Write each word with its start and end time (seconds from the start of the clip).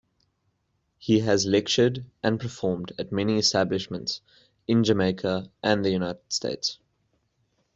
He 0.97 1.19
has 1.19 1.45
lectured 1.45 2.05
and 2.23 2.39
performed 2.39 2.91
at 2.97 3.11
many 3.11 3.37
establishments 3.37 4.21
in 4.67 4.83
Jamaica 4.83 5.51
and 5.61 5.85
the 5.85 5.91
United 5.91 6.33
States. 6.33 6.79